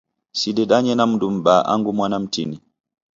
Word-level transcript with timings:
Sidedanye 0.39 0.93
na 0.95 1.05
mndu 1.09 1.27
m'baa 1.35 1.67
angu 1.73 1.91
mwana 1.97 2.17
mtini. 2.23 2.57